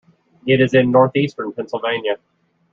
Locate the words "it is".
0.47-0.73